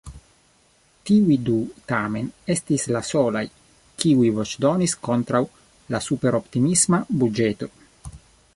[1.09, 1.57] Tiuj du
[1.91, 3.43] tamen estis la solaj,
[4.05, 5.43] kiuj voĉdonis kontraŭ
[5.97, 7.71] la superoptimisma buĝeto.